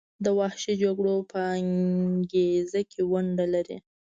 د 0.23 0.25
وحشي 0.39 0.73
جګړو 0.83 1.15
په 1.31 1.39
انګیزه 1.57 2.81
کې 2.91 3.01
ونډه 3.11 3.45
لري. 3.53 3.77